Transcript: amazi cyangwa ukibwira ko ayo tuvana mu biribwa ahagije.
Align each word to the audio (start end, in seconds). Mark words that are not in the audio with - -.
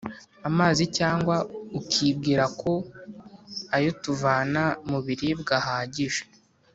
amazi 0.49 0.83
cyangwa 0.97 1.35
ukibwira 1.79 2.43
ko 2.61 2.71
ayo 3.75 3.91
tuvana 4.03 4.63
mu 4.89 4.97
biribwa 5.05 5.55
ahagije. 5.61 6.23